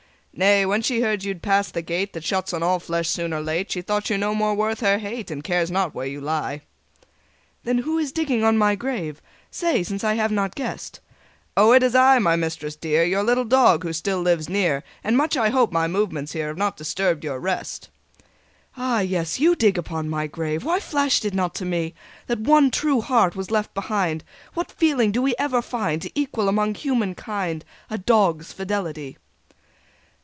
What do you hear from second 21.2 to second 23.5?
it not to me That one true heart